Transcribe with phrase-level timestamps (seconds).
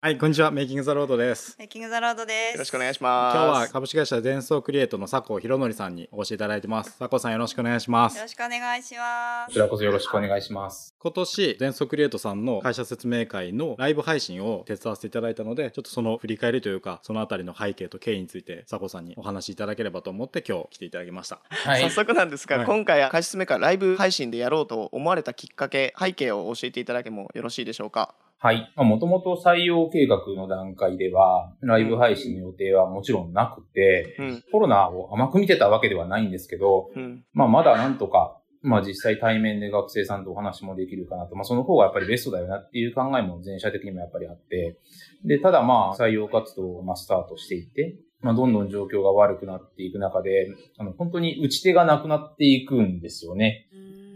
[0.00, 0.52] はい、こんにちは。
[0.52, 1.56] メイキングザロードです。
[1.58, 2.52] メイキングザロードです。
[2.52, 3.36] よろしくお願いします。
[3.36, 6.96] 今日は株式会社デンソークリエイトの佐藤博則さんにお越しいただいてます。
[7.00, 8.28] 佐藤さんよろしくお願いしますよろ。
[8.28, 9.58] しくお願いしますこち。
[9.58, 10.94] らこそよろしくお願いします。
[11.00, 21.38] 今年、デンソークリエイトさんの会社説明会のライブ配信を手伝わせていただいたので、ちょっとその振り返りというか、そのあたりの背景と経緯について佐藤さんにお話しいただければと思って今日来ていただきました。
[21.50, 21.90] はい早。
[21.90, 28.16] 速なんですが、はい今回は開始めからライブ配信でやろうと思われたきっかけ、背景を教えていただけもよろしいでしょうか？
[28.40, 28.72] はい。
[28.76, 34.44] もともと採用計画の段階では、ライブ配信の予定はもちろんなくて、うん。
[34.50, 37.24] コロナを甘く見てたわけではないんですけど、うん。
[37.32, 44.78] まあまだなんとか、まあ実際対面で学生さんとお話もできるかなと、まあその方がやっぱりベストだよなっていう考えも全社的にもやっぱりあって、
[45.24, 53.68] で、ただまあ採用活動をまあスタートしていって、まあどんどん状況が悪くなっていく中で、あの本当に打ち手がなくなっていくんですよね。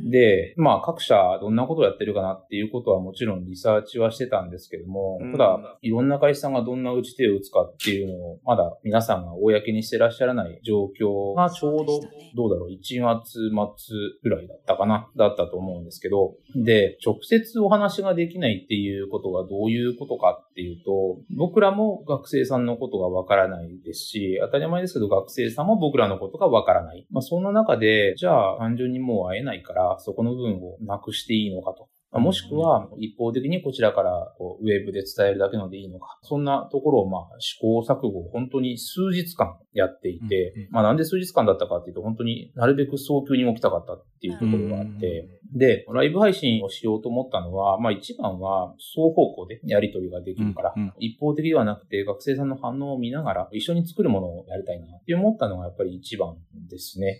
[0.03, 12.01] で、まあ各社どんなことをやってるかなっていうことはもちろんリサーチはしてたんですけども、うんただいろんな会社さんがどんな打ち手を打つかっていうのをまだ皆さんが公にしてらっしゃらない状況がちょうど
[12.35, 27.07] どうだろう、1月末ぐらいだったかなだったと思うんですけど、で、直接お話ができないっていうことがどういうことかっていうと、僕らも学生さんのことがわからないですし、当たり前ですけど学生さんも僕らのことがわからない。
[27.11, 31.89] まあそんな中で、じゃあ単純にもう会えないから、そこの部分をなくしていいのかと。
[32.11, 36.19] まあもしくは、一方的にこちらからウェブで伝えるだけのでいいのか。
[36.23, 40.69] そんなところを、まあ、試行錯誤を本当に数日間やっていて、うんうん。
[40.71, 50.93] まあ、なんで数日間だったかっていうと、本当になるべく早急に動きたかったっていうところがあって、で、ライブ配信をしようと思ったのは、まあ一番は双方向でやり取りができるから、うんうん。
[50.99, 56.37] 一方的ではなくて学生さんの反応を見ながら一緒に作るものをやりたいなって思ったのがやっぱり一番
[56.71, 57.19] ですね。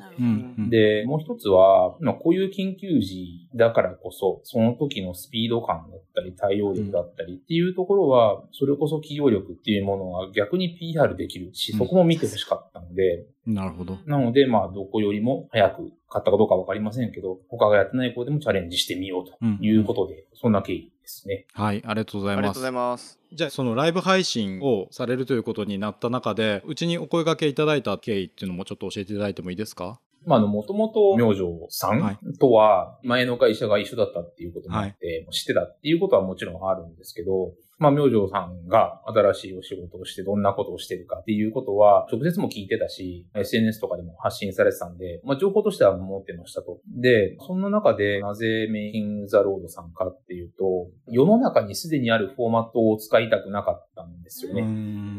[0.71, 11.79] で、もう一つは、まあ、こういう緊急時だからこそ、その時のスピード感だったり、対応力だったりっていうところは、それこそ企業力っていうものが逆に PR できるし、うん。
[11.79, 13.99] そこも見てほしかったので、なるほど。
[14.07, 15.77] なので、まあ、どこよりも早く
[16.09, 21.47] 買ったかどうかわかりませんけど、他がやってない子でもチャレンジしてみようとうんいうことで、そんな経緯ですね。
[21.53, 22.73] はい、ありがとうございますありがとうござい。
[22.73, 23.19] ます。
[23.33, 30.01] じゃあそのライブ配信をされるということになった中でうちにお声掛けいただいた経緯っていうのもちょっと教えていただいてもいいですか？
[30.25, 37.51] まあ、あの、もともと、明星さはいんとは、前の会社が一緒だったっていうこともあって、知ってたっていうことはもちろんあるんですけど、
[37.83, 46.79] まあ、明星さんが新しいお仕事をしてどんなことをしてるかっていうことは、直接も聞いてたし、SNS とかでも発信されてたんで、まあ、情報としては持ってましたと。
[46.87, 54.63] で、そんな中で、なぜメイキングザロードさんかっていうと、世の中にすでにあるフォーマットを使いたくなかったんですよね。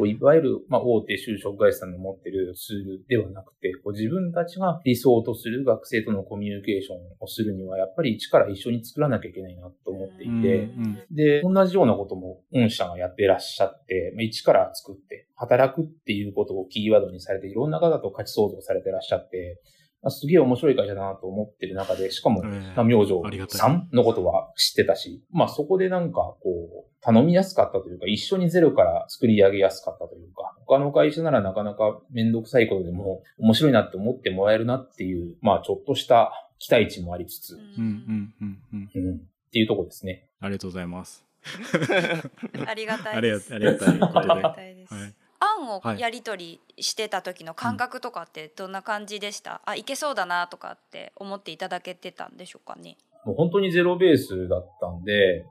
[0.08, 19.62] いわゆる、まあ、大手就職会社さんの持ってるツールではなくて、こう自分たちが理想とする学生とのコミュニケーションをするには、やっぱり一から一緒に作らなきゃいけないなと思っていて、うんで、同じようなことも御社がやっていらっしゃって、まあ一から作って、働くっていうことをキーワードにされて、いろんな方と価値創造されていらっしゃって、
[20.02, 38.90] まあすげえ面白い会社だなと思ってる中で、しかも、ええまあ明星さんのことは知ってたし、まあそこでなんかこう、頼みやすかったというか、一緒にゼロから作り上げやすかったというか、他の会社ならなかなかめんどくさいことでも面白いなって思ってもらえるなっていう、まあちょっとした期待値もありつつ、うんうんうんうん。
[38.96, 39.20] うん、っ
[39.52, 40.28] ていうところですね。
[40.40, 41.26] ありがとうございます
[42.66, 43.54] ありがたいです。
[43.54, 44.00] ありがたい。
[44.00, 44.32] ことで。
[44.32, 44.94] ありがたいです。
[44.94, 45.14] はい。
[45.44, 52.98] 案をはいやり取りしてた時の感覚とかってどんな感じでした、あいけそうだなとかって思っていただけてたんでしょうかね。
[53.26, 55.46] もう本当にゼロベースだったんで、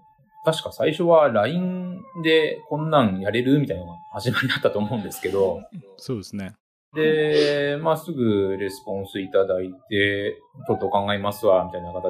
[0.45, 5.63] 確か最初は LINE でこんなんやれるみたいなのが始まりだったと思うんですけど、
[5.97, 6.55] そうですね
[6.95, 10.37] で、まあ、すぐレスポンスいただいて、
[10.67, 12.03] ちょっと考えますわ、みたいな形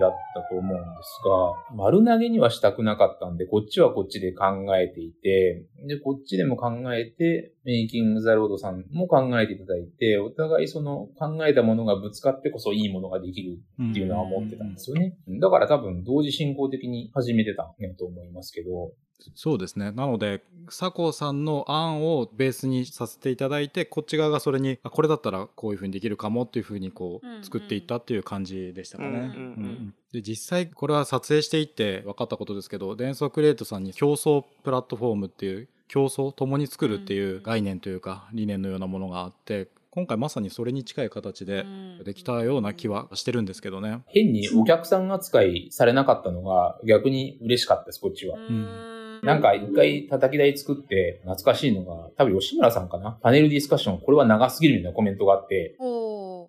[0.00, 4.44] だったと思うんですが、丸投げにはしたくなかったんで、こっちはこっちで考
[4.76, 13.58] えていて、で、こっちでも考えて、メイキングザロードさんも考えていただいて、お互いその考えたものがぶつかってこそいいものができる
[13.90, 15.16] っていうのは思ってたんですよね。
[15.40, 18.92] だから多分同時進行的に始めてたんやと思いますけど、
[19.34, 19.90] そうですね。
[19.92, 29.10] なので佐藤さんの案をベースにさせていただいてこっち側がそれにあこれだったらこういうふうにできるかもっていうふうにこう作っていったっていう感じでしたかね。
[29.10, 29.30] うんうんうん。
[29.30, 41.64] うんで実際これは撮影していって分かったことですけどデンソークリエイトさんに競争プラットフォームっていう競争共に作るっていう概念というか理念のようなものがあって今回まさにそれに近い形で
[42.04, 44.02] できたような気はしてるんですけどね。
[44.08, 48.36] 変にお客さん扱いされなかったのが逆に嬉しかったです、こっちは。
[48.36, 49.20] うん。
[49.22, 53.12] なんか一回叩き台作って懐かしいのが、多分吉村さんかな。
[53.22, 55.76] パネルディスカッション、これは長すぎるみたいなコメントがあって、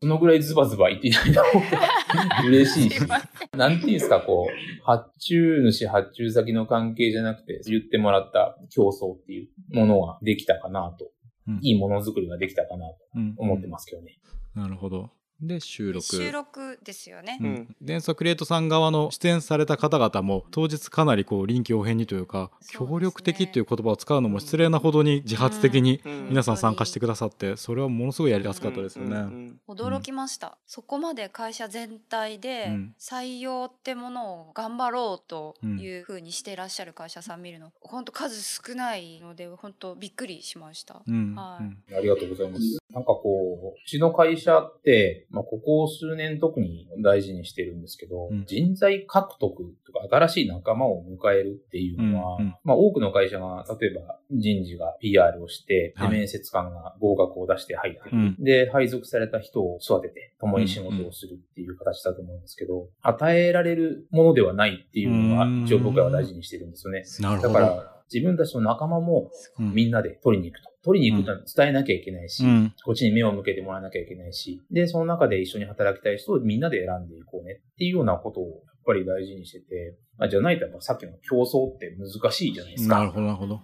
[0.02, 3.02] そのぐらいズバズバ言っていただいた方が嬉しいし
[3.58, 11.12] なんていうんですか、こう、発注主、発注先の関係じゃなくて、言ってもらった競争っていうものができたかなと、
[11.48, 11.60] うん。
[11.62, 14.18] いいものづくりができたかなとうん思ってますけどね。
[14.56, 15.12] なるほど。
[15.42, 16.06] で収録。
[16.06, 17.52] 収録ですよね、ううん。
[17.54, 22.68] ん、デンソークリエイトさん側の出演された方々も当日かなりこう臨機応変にというかね。
[22.68, 26.30] 協力的っていう言葉を使うのも失礼なほどに自発的にうん。
[26.30, 29.16] 皆さん参加してくださってそれはものすごいやりやすかったですよね。
[29.18, 29.60] うん。
[29.68, 29.76] うん。
[29.76, 32.96] 驚きました、そこまで会社全体でうん。
[33.00, 41.36] 採用ってものを頑張ろうというふうにしてらっしゃる会社さん見るの本当数少ないので本当びっくりしました、うん。
[41.36, 41.64] はい。
[41.64, 41.98] うん。
[41.98, 42.78] ありがとうございます。
[42.92, 48.46] なんかこう、うちの会社って、まあ、ここ数年特に大事にしてるんですけど、うん。
[48.46, 56.12] 人材獲得とか新しい仲間を迎えるっていうのは、うんうんまあ、多くの会社が、例えば人事が PR をして、ではい。
[56.12, 58.36] 面接官が合格を出して入ってくる、うん。
[58.40, 67.04] で、配属された人を育てて、共に仕事をするっていう形だと思うんですけど、与えられるものではないっていうのは、一応僕らは大事にしてるんですよね。
[67.20, 67.54] なるほど。
[67.54, 69.74] だから、自分たちの仲間もうん。
[69.74, 70.70] みんなで取りに行くと。
[70.86, 72.74] 取りに行くと伝えなきゃいけないし、うん。
[72.86, 83.00] こっちに目を向けてもらわなきゃいけないし、で、その中で一緒に働きたい人をみんなで選んでいこうねっていうようなことをやっぱり大事にしてて、まあ、じゃないとやっぱさっきの競争って難しいじゃないですか。
[83.00, 83.62] なるほどなるほど。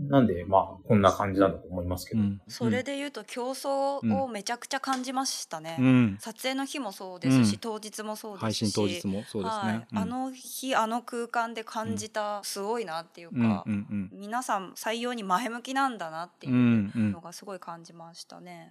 [0.00, 2.20] なんで、まあ、こんな感じなんだと思いますけど。
[2.20, 2.40] うん。
[2.48, 6.18] それで言うと競争をめちゃくちゃ感じましたね、うん。
[6.20, 7.58] 撮影の日もそうですし、うん。
[7.60, 8.42] 当日もそうですし。
[8.42, 9.72] 配信当日もそうですね。
[9.72, 9.86] はい。
[9.94, 13.64] あの日あの空間で感じたすごいなっていうか、
[14.12, 18.70] 皆さん採用に前向きなんだなっていうのがすごい感じましたね。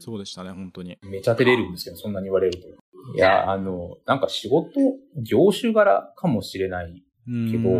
[0.00, 0.98] そうでしたね本当に。
[1.02, 2.66] めちゃ照れるんですけど、そんなに言われると。
[3.14, 4.80] いや、あの、なんか仕事、
[5.16, 7.02] 業種柄かもしれない。
[7.26, 7.70] けど、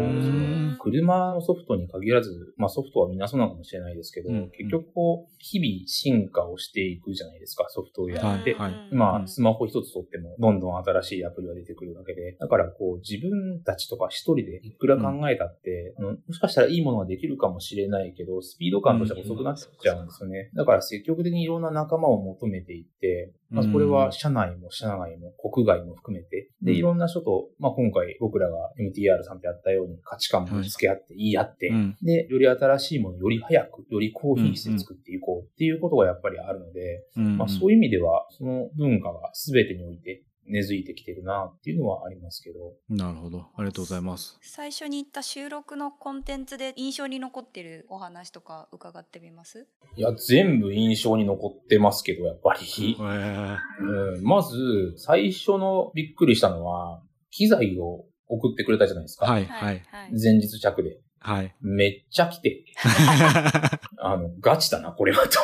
[0.80, 4.50] 車のソフトに限らず、まあソフトはみんなそうなのかもしれないですけど、うん。
[4.50, 8.54] 結局こう、日々進化をしていくじゃないですか、ソフトウェアって。
[8.54, 9.28] はい今、うん。
[9.28, 20.50] スマホ一つ取っても、どんどん新しいアプリが出てくるわけで、だからこう、自分たちとか一人でいくら考えたって、うんもしかしたらいいものができるかもしれないけど、スピード感としては遅くなっちゃうんですよね。
[20.54, 26.78] だから積極的にいろんな仲間を求めていって、まあ、これは社内も社外も国外も含めて、で、うん。
[26.78, 31.96] いろんな人と、まあ、今回僕らが MTR さんとやったように価値観もぶつけ合って言い合って、うん。
[32.02, 37.36] で、より新しいものをより早く、より高品質で作っていこうっていうことがやっぱりあるので、うん。
[37.36, 44.38] まあそういう意味では、その文化が全てにおいて根付いてきてるなっていうのはありますけど、なるほどありがとうございます。
[44.42, 49.66] 最初に言った収録のコンテンツで印象に残ってるお話とか伺ってみます？
[49.96, 52.92] いや、全部印象に残ってますけど、やっぱり。
[52.92, 59.26] へーうん、まず、最初のびっくりしたのは、機材を送ってくれたじゃないですか。
[59.26, 60.98] はいはいはい前日着で。
[61.18, 61.54] はい。
[61.60, 62.64] めっちゃ来て、
[63.98, 65.40] あの、ガチだな、これはと。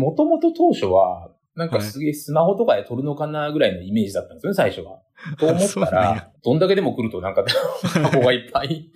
[0.00, 5.00] もともと当初は、なんかすげえスマホとかで撮るのかなぐらいのイメージだったんですよね、最初は。
[5.36, 7.44] と思ったら、 どんだけでも来るとなんか
[7.82, 8.88] 箱がいっぱい。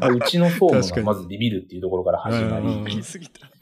[0.00, 2.84] まあうちのフォームがまずビビるっていうところから始まり。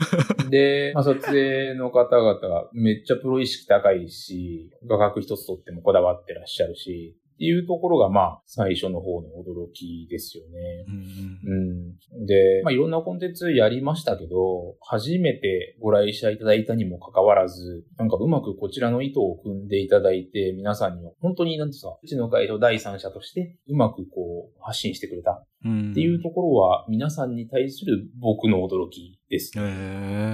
[0.48, 10.84] で、まあ、撮影の方々がめっちゃプロ意識高いし、画角一つとってもこだわってらっしゃるし、っていうところがまあ最初の方の驚きですよね。
[10.88, 12.26] うんうん。
[12.26, 29.52] で、まあ、いろんなコンテンツやりましたけど、初めてご来社いただいたにもかかわらず、なんかうまくこちらの意図を組んでいただいて、皆さんには本当になんですか、うちの会社を第三者としてうまくこう発信してくれたうんっていうところは、皆さんに対する僕の驚きです。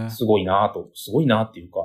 [0.09, 1.81] すごいなぁと、すごいなぁっていうか、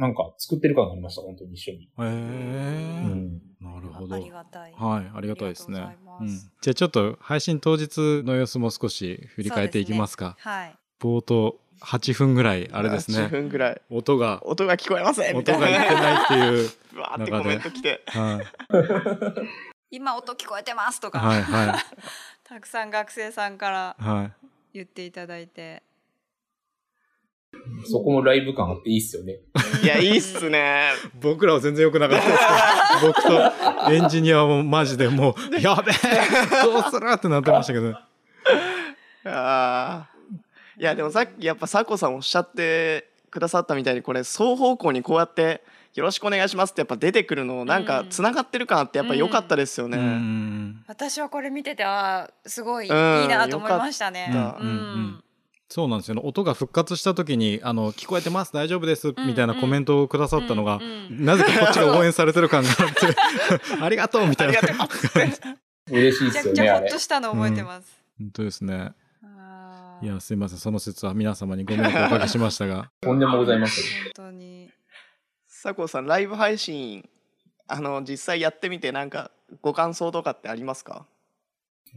[0.00, 1.82] なんか作ってる感がありました、本当に一緒に。
[1.82, 3.42] へうーん。
[3.60, 4.14] なるほど。
[4.14, 4.72] ありがたい。
[4.72, 6.26] はい、ありがたいですねありがとうござい。
[6.26, 10.36] うんます、じゃあちょっと配信当日の様子も少し振り返っていきますか。
[10.40, 10.74] はい。
[10.98, 13.28] 冒頭8分ぐらいあれです8ね。
[13.28, 13.82] 分ぐらい。
[13.90, 16.00] 音が音が聞こえませんみたい音がいってな。
[16.00, 16.70] ないっていう。
[16.96, 18.02] うわーってコメント来て。
[18.06, 18.46] はい
[19.92, 21.74] 今音聞こえてますとか、はいはい
[22.44, 24.46] たくさん学生さんからはい。
[24.72, 25.82] 言っていただいて。
[27.84, 29.38] そこもライブ感あっていいっすよね。
[29.82, 30.90] いや、いいっすね。
[31.20, 33.22] 僕らは全然良くなかったですけど、僕
[33.86, 37.90] とエンジニアもマジでもう やべえどうするってなってましたけど。
[37.90, 38.02] あ
[39.24, 40.06] あ。
[40.78, 45.62] いや、でもさっきやっぱ佐古さんおっしゃってくださったみたいに、これ双方向にこうやって。
[45.94, 49.98] よろしくお願いしますってやっぱ出てくるのなんかつながってる感あってやっぱ良かったですよね。
[49.98, 54.28] うん私はこれ見ててあーすごいいいうんなと思いましたね。
[54.28, 55.24] よかったうんうんうん
[55.72, 56.22] そうなんですよね。
[56.24, 60.86] 音が復活した時にあの「聞こえてます大丈夫です」みたいなコメントをくださったのが、うんう
[61.22, 61.24] ん。
[61.24, 64.58] なぜかこっちが応援されてる感があって ありがとうみたいな。
[65.88, 66.80] 嬉しいっめちゃすよね、あれ。
[66.80, 66.98] くちゃホッと。
[66.98, 68.02] したの覚えてます？
[68.18, 68.92] 本当ですね。
[70.02, 70.58] いやすいません。
[70.58, 72.90] その説は皆様にご迷惑をおかけしましたが。
[73.00, 73.84] とんでもございません。
[73.84, 74.70] 本当に。
[75.62, 77.08] 佐藤さんライブ配信
[77.68, 79.30] あの実際やってみてなんか
[79.62, 81.06] ご感想とかってありますか？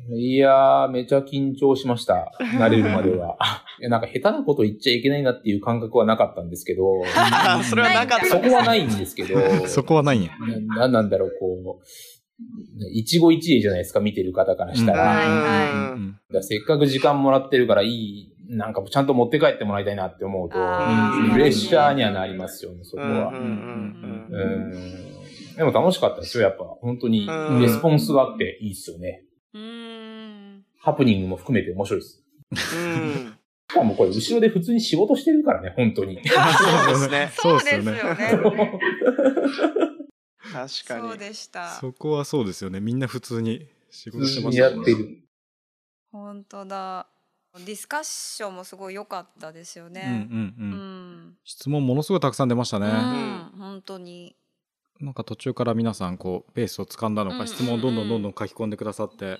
[0.09, 2.31] いやー、めちゃ緊張しました。
[2.57, 3.37] 慣れるまでは。
[3.79, 7.03] いや、なんか下手なこと言っちゃいけないなっていう感覚はなかったんですけど、
[7.63, 10.31] それはなかったそこはないんですけど、 そこはないんや。
[10.67, 11.83] ななんなんだろう、こう、
[12.91, 15.95] 一期一会じゃないですか、見てる方からしたら。
[16.41, 23.31] せっかく時間もらってるからいい、なんかちゃんと持って帰ってもらいたいなって思うと、プレッシャーにはなりますよね、そこは。
[25.55, 26.63] でも楽しかったですよ、やっぱ。
[26.63, 29.23] 本当にうんレスポンスがあっていいっすよね。
[29.53, 29.82] うーん。
[30.83, 32.21] ハプニングも含めて面白いです。
[32.75, 33.37] うん
[33.71, 36.21] しかもこれ後ろで普通に仕事してるからね、本当に。
[36.27, 37.95] そうですね そうですよね。
[40.51, 41.69] 確かそうにでした。
[41.69, 42.81] そこはそうですよね。
[42.81, 44.89] みんな普通に仕事して普通にましたもんね。
[44.91, 45.23] やってる。
[46.11, 47.07] 本当だ。
[47.65, 50.01] ディスカッションもすごい良かったですようんうね。
[50.01, 50.61] んう。
[50.63, 50.71] うん
[51.29, 51.37] ん。
[51.45, 52.87] 質問ものすごいたくさん出ましたうね。
[52.87, 54.35] ん、本当に。
[54.99, 59.39] なんか途中から皆さんこうペースを掴んだのかうんうんうん質問をどんどんどんどん書き込んでくださって、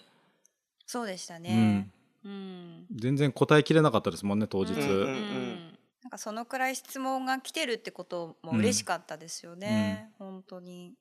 [0.85, 1.91] そうでしたうねん。
[2.25, 2.85] うん。
[2.95, 4.71] 全然答えきれなかったですもんね当日。
[4.73, 5.73] うんうんうん
[6.03, 10.11] なんかそのくらい質問が来てるってことも嬉しかったですよね。
[10.19, 10.95] 本当に。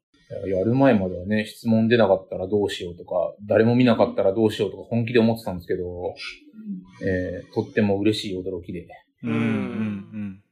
[0.46, 6.14] やる前まではね、質問出なかったらどうしようとか、誰も見なかったらどうしようとか本気で思ってたんですけど、
[7.04, 8.86] えーとっても嬉しい驚きで。
[9.24, 10.42] うんうんうん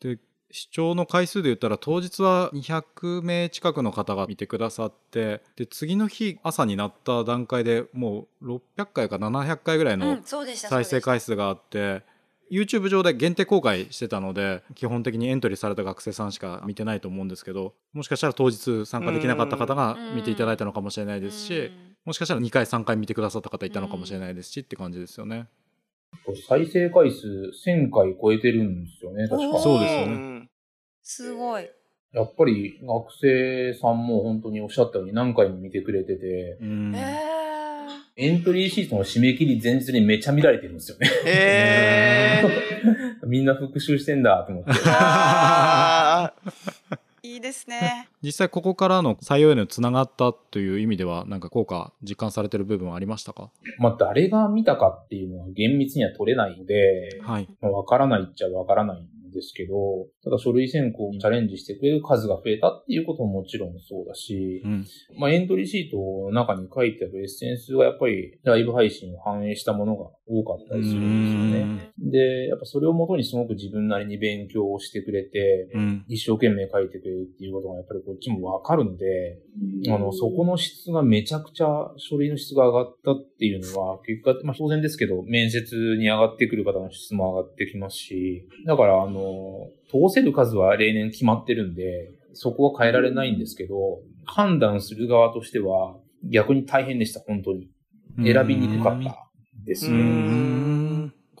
[0.00, 0.18] で
[0.50, 10.18] 視聴の回数で言ったら当日は200名近くの方が見てくださってで次の日朝になった段階でもう600回か700回ぐらいうの。
[10.56, 12.02] 再生回数があって
[12.50, 25.46] YouTube 上で限定公開してたので基本的にエントリーされた学生さんしか見てないと思うんですけどもしかしたら当日参加できなかった方が見ていただいたのかもしれないですしうんもしかしたら2回3回見てくださった方いたのかもしれないですしって感じですよね。
[26.48, 29.58] 再生回数1000回超えてるんですよね、確か。
[29.58, 30.48] そうですよねん
[31.02, 31.68] すごい。
[32.12, 37.40] やっぱり学生さんも本当におっしゃったように何回も見てくれてて、うんえ
[38.16, 41.08] エントリーシートの締め切り前日にめちゃ見られてるんですよね。
[43.26, 44.72] みんな復習してんだと思って。
[47.34, 48.08] いいですね。
[48.22, 53.50] 実際ここからの採用へのつながったという意味ではなんか効果実感されてる部分はありましたか？
[53.78, 57.48] まあ誰が見たかっていうのは厳密には取れないので、はい。
[57.60, 64.86] まあわからないっちゃわからないんですけど、ただ書類選考にチャレンジしてくれる数が増えたっていうことももちろんそうだしう、ん。
[65.18, 71.92] まあエントリーシートの中に書いてあるエッセンスはやっぱりライブ配信を反映したものが多かったりするんですよね。
[71.98, 76.04] で、やっぱそれをもとにすごく自分なりに勉強をしてくれて、うん。
[76.08, 79.38] 一生懸命書いてくれるっていうことがやっぱりこっちもわかるので、
[79.88, 89.19] あの、そこの質がめちゃくちゃ書類の質が上がったっていうのは、結果、まあ当然ですけど、面接に上がってくる方の質も上がってきますし、だからあの、
[89.90, 97.68] 通せる数は例年決まってるんで、そこは変えられないんですけど、判断する側としては逆に大変でした、本当に。
[98.18, 99.30] 選びにくかった
[99.64, 100.79] ですうね。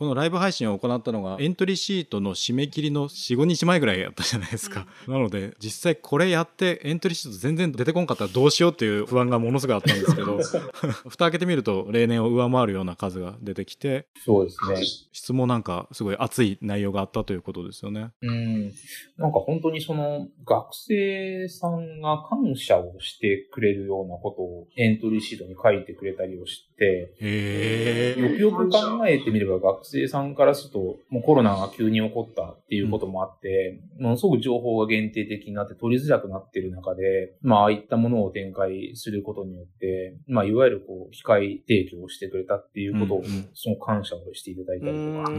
[0.00, 10.38] このライブ配信を行ったのがエントリーシートの締め切りの45日前ぐらいやったじゃないですか、なので実際これやってエントリーシート全然出てこんかったらどうしようっていう不安がものすごいあったんですけど
[11.06, 14.82] 蓋開けてみると例年を上回るような数が出てきてそうですね。
[15.12, 18.10] 質問なんかすごい熱い内容があったということですよね。
[18.22, 18.72] うん。
[19.18, 43.48] なんか本当にその学生さんが感謝をしてくれるようなことをエントリーシートに書いてくれたりをして、へよくよく考えてみれば学生さんからすると、もうコロナが急に起こったっていうこともあって、ものすごく情報が限定的になって取りづらくなってる中で、まあああいったものを展開することによって、まあいわゆるこう機械提供をしてくれたっていうことを、うんうん。
[43.54, 45.30] その感謝をしていただいたりとか、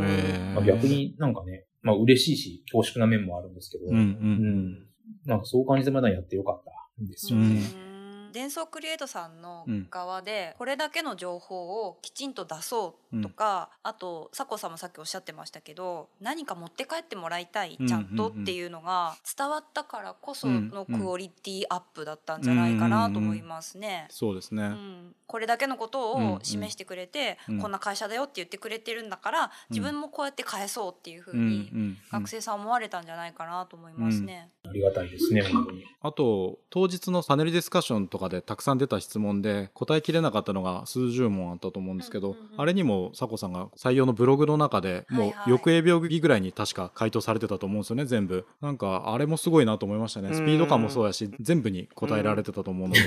[0.55, 4.05] まあ、逆になんかね、まあ嬉しいし恐縮な面もあるんですけど、うんううん。
[4.05, 4.87] ん。
[5.25, 7.61] なんかそう感じてまだやってよかったんですよね。
[7.85, 7.90] うん
[8.31, 9.87] 伝送クリエイトさんのうん。
[9.89, 24.07] 側でこれだけの情報をきちんと出そうとか、あと佐古さんもさっきおっしゃってましたけど何か持って帰ってもらいたいうんちゃんとっていうのが伝わったからこそのうんクオリティアップだったんじゃないかなと思いますね。
[24.09, 31.97] そうですね、うん、これだけのことうんうんを示してくれて、うんこんな会社だよって言ってくれてるんだから自分もこうやって返そうっていうふううんにうんうん。
[32.11, 34.49] 学生さん思われたんじゃないかなと思いますね。
[34.67, 35.85] ありがたいですね、本当に。
[36.01, 45.31] あと当日のパネルディスカッションとかでたくさん出た質問で答えきれなかったのが数十問あったと思うんですけど、うんうんうんあれにも佐古さんが採用のブログの中でもうはい。
[45.31, 48.45] はい翌営業日ぐらいに確か回答されてたと思うんですよね全部。
[48.61, 50.33] なんかあれもすごいなと思いましたね。
[50.33, 53.03] スピード感もそうやし全部に答えられてたと思うので、い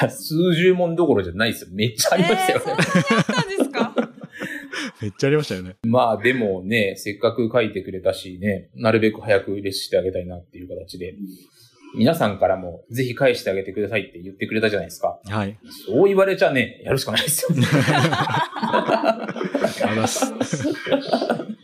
[0.00, 1.70] や、数十問どころじゃないですよ。
[1.72, 2.64] めっちゃありましたよね。
[2.68, 4.16] えー
[5.00, 5.76] めっちゃありましたよね。
[5.84, 11.14] まあでもね、せっかく書いてくれたしね、なるべく早くレスしてあげたいなっていう形で、
[11.96, 15.18] 皆さんからもぜひ返してあげてくださいって言ってくれたじゃないですか。
[15.24, 15.58] はい。
[15.86, 17.66] そう言われちゃね、やるしかないですよね。
[17.72, 19.28] あ
[19.90, 20.32] ります。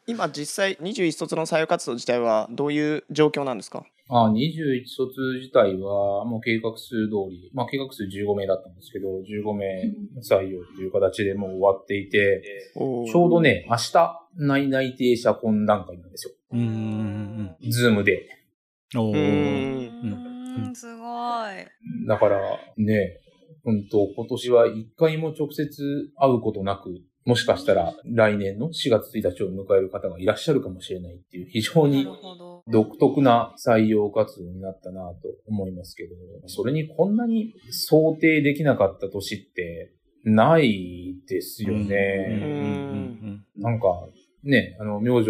[0.06, 3.84] 今実際21卒の採用活動自体はどういう状況なんですか？
[4.08, 12.42] あ21卒自体は、もう計画数通り、まあ計画数15名だったんですけど、15名採用という形でもう終わっていて、
[12.74, 16.34] ちょうどね、明日、内内定者懇談会なんですよ。
[16.52, 18.28] うんうんズームで。
[18.94, 19.00] うん。
[19.00, 19.16] おうー。
[19.16, 22.06] んうんすごい。
[22.06, 22.40] だから、
[22.76, 23.20] ね、
[23.64, 32.06] 本当今年は一回も直接会うことなく、もしかしたら来年の4月1日を迎える方がいらっしゃるかもしれないっていう非常に。
[32.68, 36.14] 独特な採用活動になったなと思いますけど、
[36.46, 39.92] それにこんなに想定できなかった年って
[40.24, 43.42] ないですようんね。
[43.56, 44.06] なんか、
[44.44, 45.26] ね、あの、明星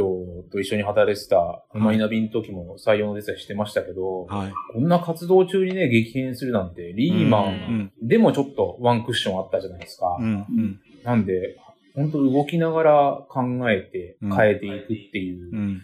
[0.50, 4.52] と一緒に働いてたマイナビの時も採用の手伝いしてましたけど、はい。
[4.72, 10.16] こんな活動中にね、激変するなんて、リーマンうんでもちょっとワンクッションあったじゃないですか。
[10.18, 11.58] うんうんなんで、
[11.94, 15.82] 本当動きながら考えて変えていくっていう、うん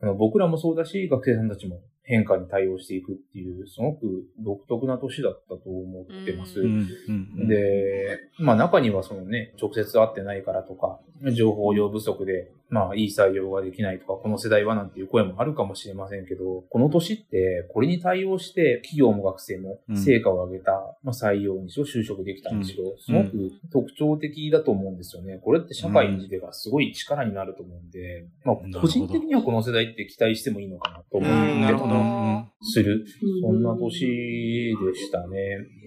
[0.00, 6.60] うん僕らもそうだし、学生さんたちも変化に対応していくっていう、すごく独特な年だったと思ってます。
[6.60, 7.12] うんう
[7.44, 7.48] ん。
[7.48, 10.98] で、まあ中にはそのね、直接会ってないからとか、
[11.32, 20.72] 情報量不足で、まあいい採用ができないとか、この世代はなんていう声もあるかもしれませんけど、この年ってこれに対応して企業も学生も成果を上げた、
[21.02, 25.38] まあ採用にしろ就職できたにしろ、すごく特徴的だと思うんですよね。
[25.42, 33.04] これって社会にでがすごい力になると思うんで、まあ個人的にはこの世代って期待してもいいのかなと思ううんんでする。
[33.42, 35.38] そんな年でしたね。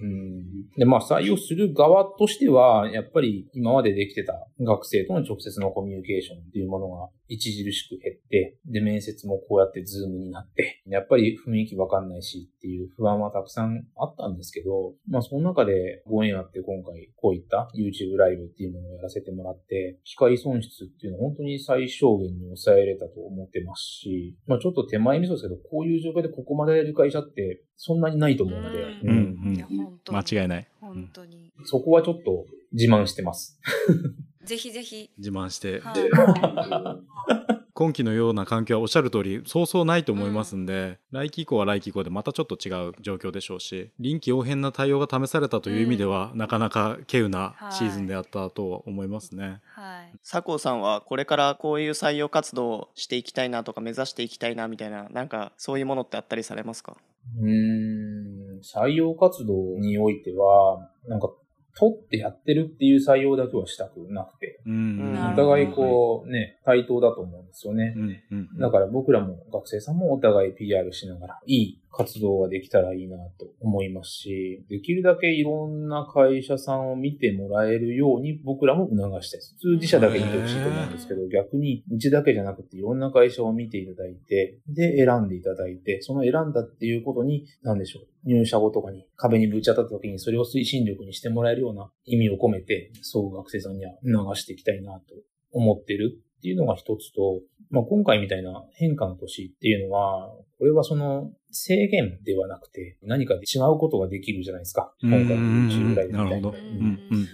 [0.01, 0.43] うん。
[0.75, 30.67] で、まあ採用する側としては、やっぱり今までできてた学生との直接のコミュニケーションっていうものが著しく減って、で、面接もこうやってズームになって、やっぱり雰囲気わかんないしっていう不安はたくさんあったんですけど、まあその中でご縁あって今回こういった YouTube ライブっていうものをやらせてもらって、機械損失っていうのは本当に最小限に抑えれたと思ってますし、まあちょっと手前味噌ですけど、こういう状況でここまでやる会社ってそんなにないと思うので、ううんうんいや本当に間違いない。
[30.81, 31.51] 本当に。
[31.65, 33.59] そこはちょっと自慢してます。
[34.43, 35.09] ぜひぜひ。
[35.17, 35.79] 自慢して。
[35.79, 37.03] はい
[37.75, 49.59] 今期のような環境はおっしゃる通りそうそうないと思いますんで、来期以降は来期以降でまたちょっと違う状況でしょうし臨機応変な対応が試されたという意味では、なかなか稀有なシーズンであったとは思いますね。
[49.65, 50.11] はい。
[50.23, 56.95] 佐藤さんはこれからこういう採用活動をしていきたいなとか目指していきたいなみたいななんかそういうものってあったりされますか？
[57.41, 61.31] うーん、採用活動においては、なんか、
[61.75, 67.93] 取ってやってるっていう採用だけはしたくなくて、お互いこうね、対等だと思うんですよね。
[67.95, 67.99] う。
[67.99, 79.53] んうんだから僕らも学生さんもお互い PR しながら、いい活動ができたらいいなと思いますし、できるだけいろんな会社さんを見てもらえるように僕らも促したいです。
[79.53, 95.13] 普通自社だけ見てほしいと思うんですけど、逆にうちだけじゃなくていろんな会社を見ていただいて、で選んでいただいて、その選んだっていうことに、なんでしょう、入社後とかに壁にぶち当たった時にそれを推進力にしてもらえるような意味を込めて、そう学生さんには流していきたいなと
[95.51, 97.39] 思ってるっていうのが一つと、
[97.71, 100.29] まあ、今回みたいな変化の年っていうのは、
[100.59, 104.93] これはその制限ではなくて、何か違うことができるじゃないですか。
[105.01, 106.25] 今回の YouTube ライブみたいな。
[106.25, 106.49] なるほど。
[106.49, 106.57] うん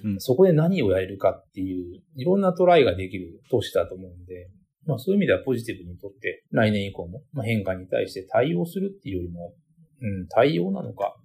[0.03, 4.51] うんうんそこで何をやれるかっていう、いろんなトライができる年だと思うんで、
[4.85, 9.55] まあそういう意味ではポジティブにとって、来年以降もまあ変化に対して対応するっていうよりも、
[10.01, 11.15] うん、対応なのか、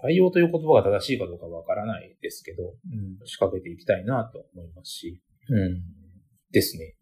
[0.00, 5.82] 対応という言葉が正しいかどうかわからないですけど、うん、仕掛けていきたいなと思いますし、うん、
[6.50, 6.96] ですね。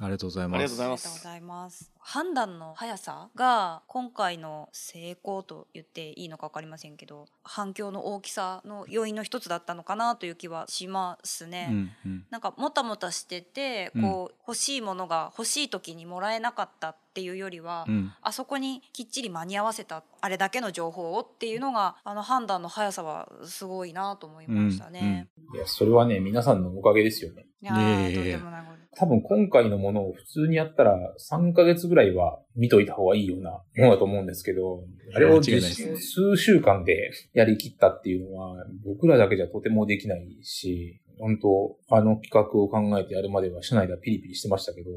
[0.00, 0.56] ありがとうございます。
[0.56, 1.92] ありがとうございありがとうますございます。
[1.98, 11.68] 判断の速さが今回の成功と言っていいのか分かりませんけど反響の大きさの要因の一つだったのかなという気はしますね。
[11.70, 25.28] うんうんなんかもたもたしててうんこう欲しいものが欲しい時にもらえなかったっていうよりは、うんあそこにきっちり間に合わせたあれだけの情報をっていうのがあの判断の速さはすごいなと思いましたね。
[25.54, 27.46] いや、それはね、皆さんのおかげですよね。
[27.62, 30.98] いやとんでもないこと多分今回のものを普通にやったら
[31.30, 34.82] 3ヶ月ぐらいは見といた方がいいようなものだと思うんですけど、
[35.14, 44.90] あれを数週間でやりきったっていうのは僕らだけじゃとてもできないし、本当あの企画を考えてやるまでは社内ではピリピリしてましたけど、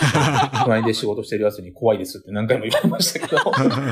[0.64, 3.38] 隣で仕事してるやつに怖いですって何回も言われましたけど、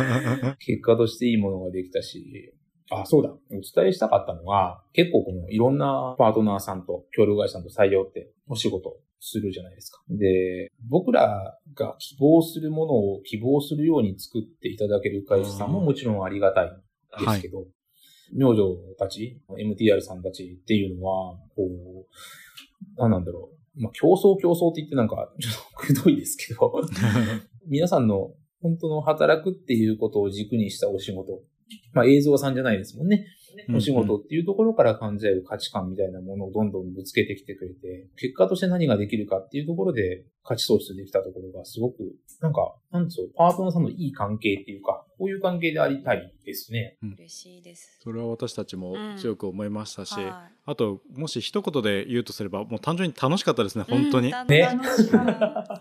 [0.61, 2.53] 結果としていいものができたし、
[2.91, 3.31] あ、そうだ。
[3.31, 10.01] お伝えしたかったのは、結構このいろんなパートナーさんと協力会社さんと採用ってお仕事するじゃないですか。
[10.09, 17.65] で、僕らが希望するものを希望するように作っていただける会社さんももちろんありがたいんですけど、
[18.33, 22.07] 明星たち、MTR さんたちっていうのは、こう、
[22.97, 23.83] 何なんだろう。
[23.83, 26.73] まあ、競争競争って言ってなんか、ちょっとくどいですけど、
[27.67, 31.43] 皆さんの本当の働くっていうことを軸にしたお仕事。
[31.93, 33.27] まあ映像さんじゃないですもんね。
[33.75, 41.97] お仕事っていうところから感じ合う価値観みたいなものをどんどんぶつけてきてくれて、結果として何ができるかっていうところで価値創出できたところがすごく、
[42.41, 46.99] なんか、なんつうの、パートナーさんのいい関係っていうか、こういう関係でありたいですね。
[47.03, 47.99] 嬉しいです。
[48.03, 54.61] それは私たちも強く思いましたし、はあともし一言で言うとすればもう単純に楽しかったですねい本当に、うんね。
[54.63, 55.17] 楽しいう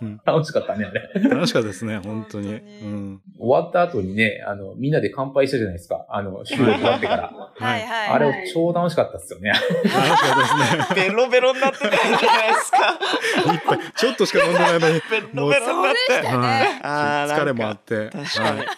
[0.05, 0.21] ん。
[0.23, 1.29] 楽しかったね、あれ。
[1.29, 2.53] 楽しかったですね本当に。
[2.53, 6.05] うん、終わった後にね、あの、みんなで乾杯したじゃないですか。
[6.09, 7.33] あの、収録終わってから。
[7.57, 7.81] はい。
[7.81, 8.09] はい。
[8.09, 9.49] あれ超楽しかったですよね。
[9.49, 11.07] 楽しかったですね。
[11.09, 12.77] ベロベロになってたじゃないですか。
[13.53, 16.37] 一杯ちょっとしか飲んでないのにベロベロになってた。
[16.37, 16.79] ね。
[16.83, 18.11] あー疲れもあって、はい、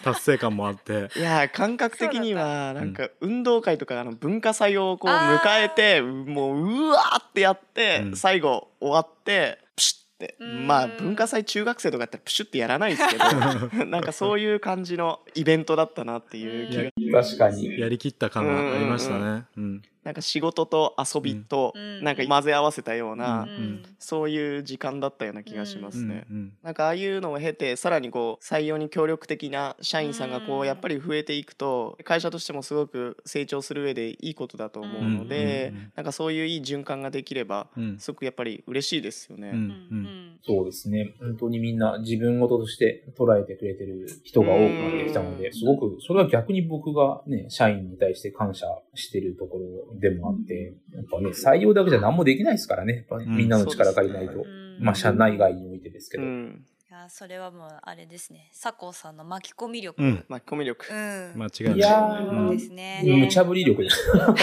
[0.02, 1.10] 達成感もあって。
[1.16, 8.16] いや感覚的にはたなんか運動会とかあの文化祭をこう迎えてもううわーってやってうん。
[8.16, 10.36] 最後終わってプシュって。
[10.40, 10.66] うん。
[10.66, 17.22] まあ文化祭中学生とかやったらプシュってやらないですけど なんかそういう感じのイベントだったなっていう気が。
[17.22, 17.78] 確かに。
[17.78, 19.44] やりきった感がありましたね。
[19.56, 22.02] うんなんか仕事と遊びとうん。
[22.02, 23.82] なんか混ぜ合わせたよううな、ん。
[23.98, 26.24] そういう時間だったような気がしますね。
[26.30, 26.36] うん。
[26.36, 26.52] うん。
[26.62, 37.98] なんかああいうのを経てさらにこう採用に協力的な社員さんがこううんやっぱり増えていくと会社としてもすごく成長する上でいいことだと思うのでなんかそういういい循環ができればうん。
[37.98, 39.50] すごくやっぱり嬉しいですよね。
[39.50, 39.56] うん。
[39.56, 39.60] うん。
[39.60, 39.70] う
[40.06, 40.28] ん。
[40.48, 41.14] そうですね。
[41.20, 45.52] 本当にみんな自分事として捉えてくれてる人が多くなってきたので、うん。
[45.52, 52.94] すごく、それは逆に僕がね、社員に対して感謝してるところでもあって、やっぱね、採用だけじゃ何もできないですからね。
[52.94, 54.40] やっぱみんなの力借りないと。
[54.40, 54.78] うん。
[54.80, 56.24] まあ、社内外においてですけど。
[56.24, 58.50] うん、いやそれはもうあれですね。
[58.52, 60.24] 佐藤さんの巻き込み力、うん。
[60.28, 61.76] 巻き込み力、うん間違いない。
[61.76, 62.50] いやうんー。
[62.52, 63.96] ですね、無茶ぶり力です。
[64.14, 64.34] 無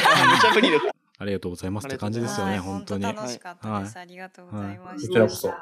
[0.41, 0.91] 茶ぶり力。
[1.17, 1.87] ありがとうございます。
[1.87, 2.59] って感じですよねはい。
[2.59, 5.49] 本当に、は楽しかったです、はありがとうございました、こちらこそ。
[5.49, 5.53] い、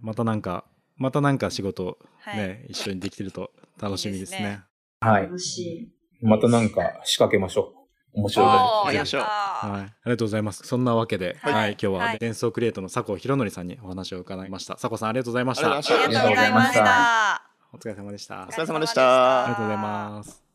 [0.00, 0.64] またなんか
[0.96, 2.38] またなんか仕事はい。
[2.38, 4.64] ね、一緒にできてると楽しみですねいいですね。
[5.00, 5.22] はい。
[5.24, 5.92] 楽しい。
[6.22, 7.85] またなんか仕掛けましょう。
[8.16, 10.66] 面白いありがとうございます。
[10.66, 11.72] そんなわけで、は、はい。
[11.72, 12.18] い今日ははい。
[12.18, 14.74] 伝送クリエイトの佐古博則さんにお話を伺いました。
[14.74, 15.76] 佐古さんありがとうございました。
[15.76, 17.42] ありがとうございました。
[17.72, 18.44] お疲れ様でした。
[18.44, 19.44] お疲れ様でした。
[19.44, 20.45] ありがとうございます。